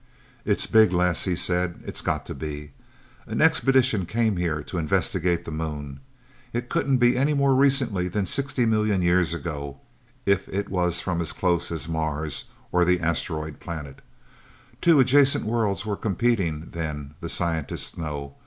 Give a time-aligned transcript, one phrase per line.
[0.45, 1.79] "It's big, Les," he said.
[1.85, 2.71] "It's got to be!
[3.27, 5.99] An expedition came here to investigate the Moon
[6.53, 9.79] it couldn't be any more recently than sixty million years ago,
[10.25, 14.01] if it was from as close as Mars, or the Asteroid Planet!
[14.81, 18.37] Two adjacent worlds were competing, then, the scientists know.